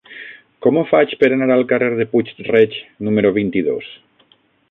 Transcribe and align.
Com 0.65 0.77
ho 0.79 0.83
faig 0.91 1.11
per 1.23 1.29
anar 1.35 1.49
al 1.57 1.65
carrer 1.73 1.91
de 2.01 2.07
Puig-reig 2.15 2.79
número 3.09 3.35
vint-i-dos? 3.39 3.93